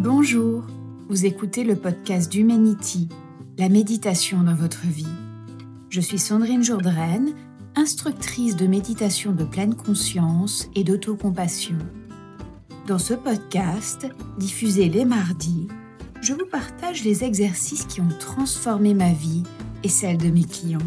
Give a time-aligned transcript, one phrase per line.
[0.00, 0.62] Bonjour,
[1.08, 3.08] vous écoutez le podcast d'Humanity,
[3.58, 5.08] la méditation dans votre vie.
[5.90, 7.34] Je suis Sandrine Jourdraine,
[7.74, 11.78] instructrice de méditation de pleine conscience et d'autocompassion.
[12.86, 14.06] Dans ce podcast,
[14.38, 15.66] diffusé les mardis,
[16.20, 19.42] je vous partage les exercices qui ont transformé ma vie
[19.82, 20.78] et celle de mes clients.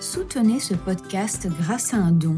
[0.00, 2.36] Soutenez ce podcast grâce à un don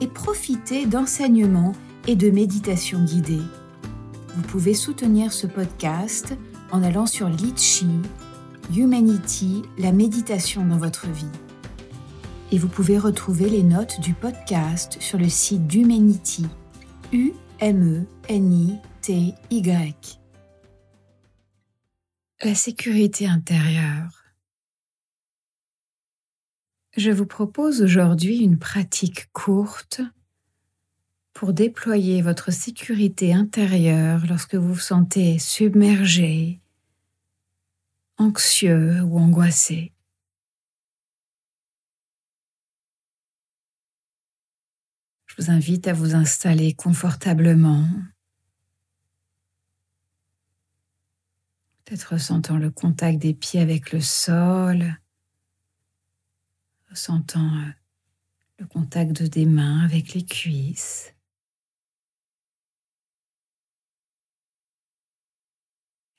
[0.00, 1.74] et profitez d'enseignements
[2.08, 3.38] et de méditations guidées.
[4.34, 6.34] Vous pouvez soutenir ce podcast
[6.70, 7.86] en allant sur Litchi,
[8.74, 11.26] Humanity, la méditation dans votre vie.
[12.50, 16.46] Et vous pouvez retrouver les notes du podcast sur le site d'Humanity,
[17.12, 18.12] U-M-E-N-I-T-Y.
[22.42, 24.24] La sécurité intérieure.
[26.96, 30.00] Je vous propose aujourd'hui une pratique courte
[31.42, 36.60] pour déployer votre sécurité intérieure lorsque vous vous sentez submergé,
[38.16, 39.92] anxieux ou angoissé.
[45.26, 47.88] Je vous invite à vous installer confortablement,
[51.84, 54.96] peut-être ressentant le contact des pieds avec le sol,
[56.88, 57.70] ressentant euh,
[58.60, 61.11] le contact des mains avec les cuisses.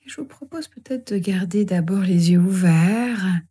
[0.05, 3.41] Je vous propose peut-être de garder d'abord les yeux ouverts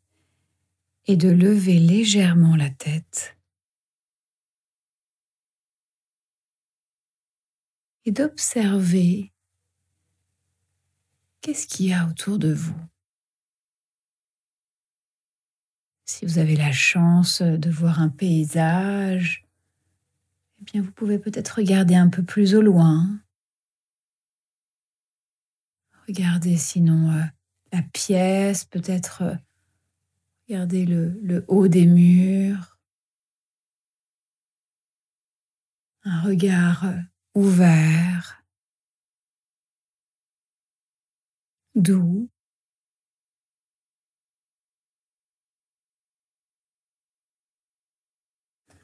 [1.06, 3.36] et de lever légèrement la tête.
[8.04, 9.32] Et d'observer
[11.40, 12.78] qu'est-ce qu'il y a autour de vous.
[16.04, 19.46] Si vous avez la chance de voir un paysage,
[20.60, 23.22] eh bien vous pouvez peut-être regarder un peu plus au loin
[26.08, 27.22] Regardez sinon euh,
[27.72, 29.34] la pièce, peut-être euh,
[30.48, 32.78] regardez le, haut des murs.
[36.04, 36.98] Un regard euh,
[37.34, 38.44] ouvert,
[41.76, 42.28] doux.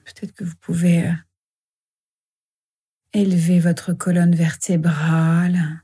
[0.04, 1.12] Peut-être que vous pouvez
[3.12, 5.82] élever votre colonne vertébrale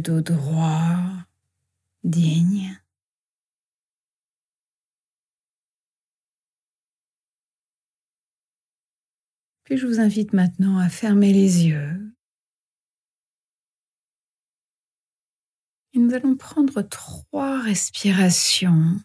[0.00, 0.96] dos droit,
[2.04, 2.78] digne.
[9.64, 12.12] Puis je vous invite maintenant à fermer les yeux.
[15.94, 18.98] Et nous allons prendre trois respirations.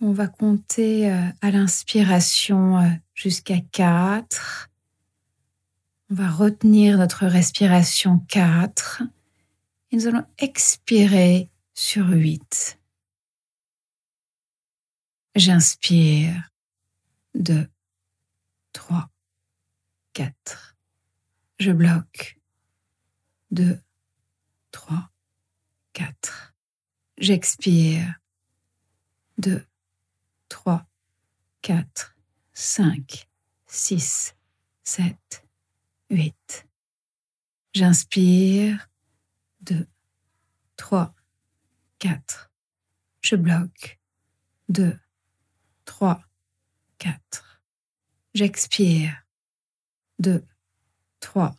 [0.00, 4.68] On va compter euh, à l'inspiration euh, jusqu'à quatre
[6.10, 9.02] on va retenir notre respiration 4
[9.90, 12.78] et nous allons expirer sur 8.
[15.34, 16.50] J'inspire.
[17.34, 17.68] 2,
[18.72, 19.10] 3,
[20.12, 20.76] 4.
[21.58, 22.38] Je bloque.
[23.50, 23.80] 2,
[24.70, 25.10] 3,
[25.94, 26.54] 4.
[27.18, 28.14] J'expire.
[29.38, 29.66] 2,
[30.48, 30.86] 3,
[31.62, 32.16] 4,
[32.52, 33.28] 5,
[33.66, 34.36] 6,
[34.84, 35.43] 7,
[36.14, 36.68] 8.
[37.74, 38.88] J'inspire.
[39.62, 39.84] 2,
[40.76, 41.12] 3,
[41.98, 42.52] 4.
[43.20, 43.98] Je bloque.
[44.68, 44.96] 2,
[45.84, 46.22] 3,
[46.98, 47.60] 4.
[48.32, 49.26] J'expire.
[50.20, 50.46] 2,
[51.18, 51.56] 3,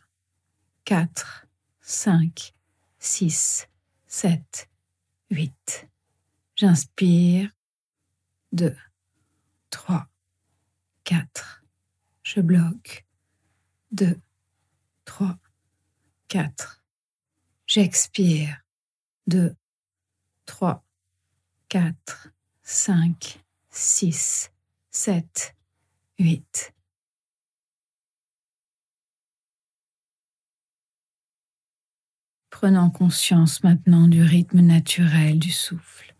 [0.84, 1.46] 4,
[1.82, 2.54] 5,
[2.98, 3.68] 6,
[4.06, 4.70] 7,
[5.28, 5.88] 8.
[6.54, 7.50] J'inspire.
[8.52, 8.74] 2,
[9.68, 10.08] 3,
[11.04, 11.62] 4.
[12.22, 13.04] Je bloque.
[13.92, 14.18] 2,
[15.06, 15.38] 3,
[16.28, 16.82] 4.
[17.66, 18.62] J'expire.
[19.28, 19.56] 2,
[20.44, 20.84] 3,
[21.68, 24.52] 4, 5, 6,
[24.90, 25.56] 7,
[26.18, 26.74] 8.
[32.50, 36.15] Prenant conscience maintenant du rythme naturel du souffle.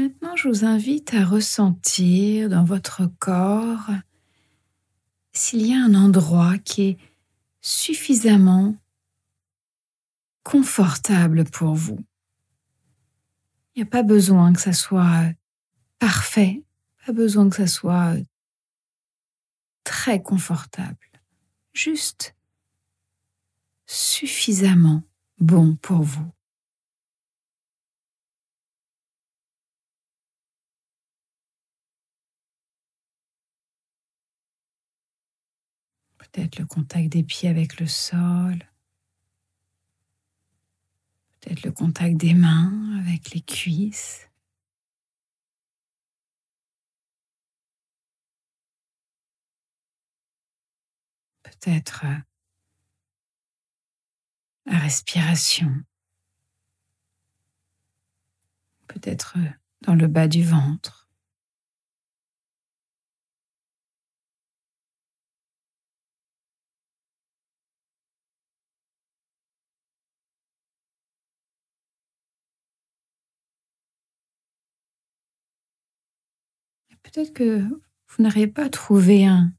[0.00, 3.90] Maintenant, je vous invite à ressentir dans votre corps
[5.32, 6.98] s'il y a un endroit qui est
[7.60, 8.76] suffisamment
[10.42, 11.98] confortable pour vous.
[13.74, 15.34] Il n'y a pas besoin que ça soit
[15.98, 16.62] parfait,
[17.04, 18.14] pas besoin que ça soit
[19.84, 21.10] très confortable,
[21.74, 22.34] juste
[23.86, 25.02] suffisamment
[25.38, 26.32] bon pour vous.
[36.20, 38.58] Peut-être le contact des pieds avec le sol.
[41.40, 44.28] Peut-être le contact des mains avec les cuisses.
[51.42, 52.18] Peut-être euh,
[54.66, 55.72] la respiration.
[58.88, 59.48] Peut-être euh,
[59.80, 60.99] dans le bas du ventre.
[77.02, 79.52] Peut-être que vous n'aurez pas trouvé un,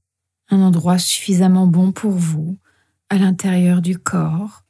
[0.50, 2.58] un endroit suffisamment bon pour vous
[3.10, 4.64] à l'intérieur du corps.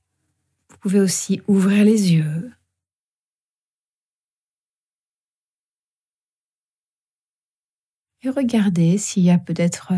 [0.70, 2.52] Vous pouvez aussi ouvrir les yeux.
[8.24, 9.94] Et regardez s'il y a peut-être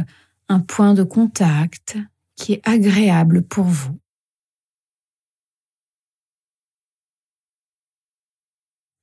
[0.47, 1.97] un point de contact
[2.35, 3.99] qui est agréable pour vous.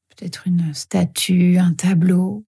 [0.09, 2.45] Peut-être une statue, un tableau,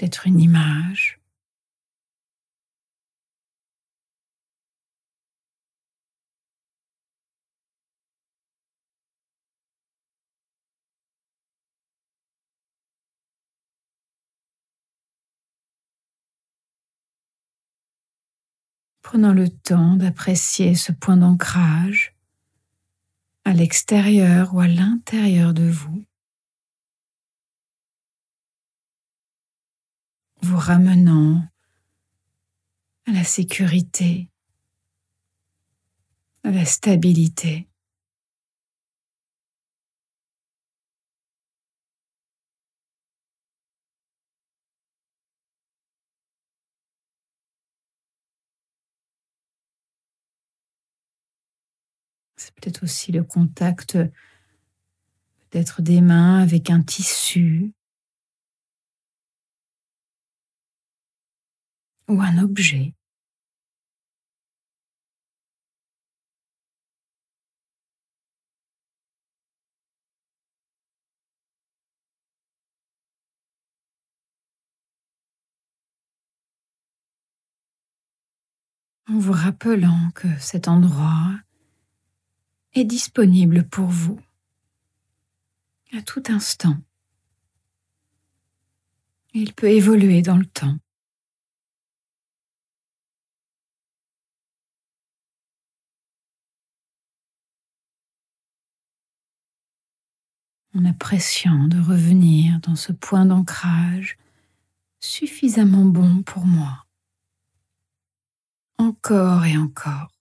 [0.00, 1.20] peut-être une image.
[19.02, 22.14] Prenons le temps d'apprécier ce point d'ancrage
[23.44, 26.04] à l'extérieur ou à l'intérieur de vous.
[30.42, 31.42] Vous ramenant
[33.06, 34.30] à la sécurité,
[36.44, 37.66] à la stabilité.
[52.36, 53.98] C'est peut-être aussi le contact
[55.50, 57.74] peut-être des mains avec un tissu,
[62.10, 62.94] ou un objet.
[79.08, 81.32] en vous rappelant que cet endroit
[82.74, 84.20] est disponible pour vous
[85.92, 86.76] à tout instant.
[89.34, 90.78] Il peut évoluer dans le temps.
[100.74, 104.16] En appréciant de revenir dans ce point d'ancrage
[105.00, 106.86] suffisamment bon pour moi.
[108.78, 110.19] Encore et encore.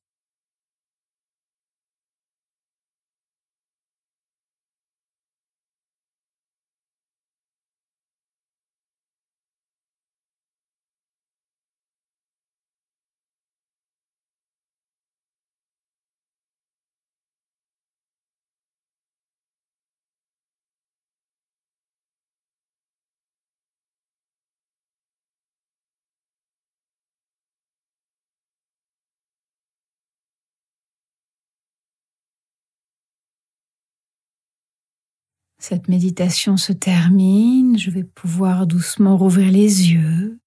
[35.62, 40.40] Cette méditation se termine, je vais pouvoir doucement rouvrir les yeux,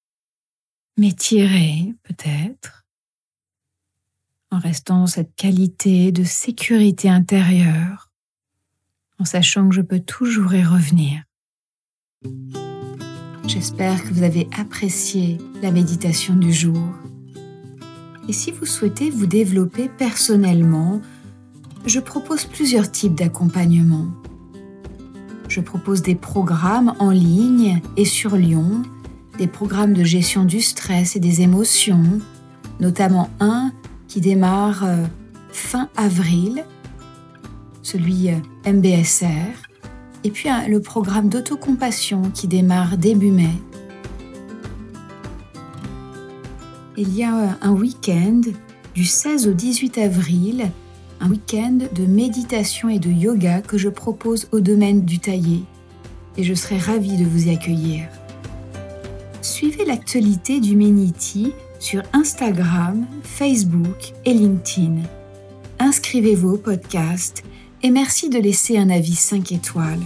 [0.96, 2.86] m'étirer peut-être,
[4.50, 8.10] en restant dans cette qualité de sécurité intérieure,
[9.18, 11.22] en sachant que je peux toujours y revenir.
[13.46, 16.88] J'espère que vous avez apprécié la méditation du jour.
[18.28, 21.02] Et si vous souhaitez vous développer personnellement,
[21.84, 24.06] je propose plusieurs types d'accompagnement
[25.52, 28.82] je propose des programmes en ligne et sur Lyon,
[29.36, 32.20] des programmes de gestion du stress et des émotions,
[32.80, 33.70] notamment un
[34.08, 35.04] qui démarre euh,
[35.50, 36.64] fin avril,
[37.82, 39.26] celui euh, MBSR,
[40.24, 43.52] et puis le programme d'autocompassion qui démarre début mai.
[46.96, 48.40] Il y a euh, un week-end
[48.94, 50.70] du 16 au 18 avril,
[51.22, 55.62] un week-end de méditation et de yoga que je propose au domaine du taillé.
[56.36, 58.08] Et je serai ravie de vous y accueillir.
[59.40, 65.02] Suivez l'actualité du Méniti sur Instagram, Facebook et LinkedIn.
[65.78, 67.44] Inscrivez-vous au podcast
[67.82, 70.02] et merci de laisser un avis 5 étoiles.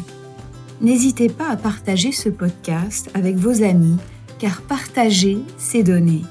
[0.83, 3.97] N'hésitez pas à partager ce podcast avec vos amis
[4.39, 6.23] car partager, c'est donner.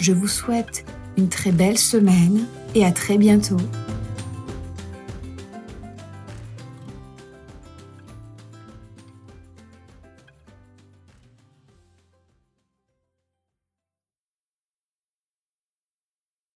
[0.00, 0.84] Je vous souhaite
[1.16, 3.56] une très belle semaine et à très bientôt